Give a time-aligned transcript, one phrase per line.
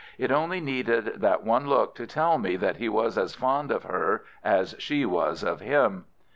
[0.17, 3.83] It only needed that one look to tell me that he was as fond of
[3.83, 6.05] her as she was of him.